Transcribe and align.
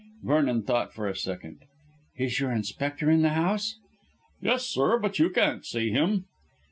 Vernon 0.23 0.63
thought 0.63 0.91
for 0.91 1.07
a 1.07 1.15
second. 1.15 1.59
"Is 2.17 2.39
your 2.39 2.51
Inspector 2.51 3.07
in 3.07 3.21
the 3.21 3.35
house?" 3.37 3.75
"Yes, 4.41 4.65
sir, 4.65 4.97
but 4.97 5.19
you 5.19 5.29
can't 5.29 5.63
see 5.63 5.91
him." 5.91 6.25